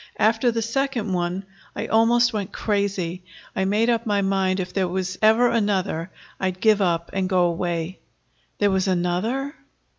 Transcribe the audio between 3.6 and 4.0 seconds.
made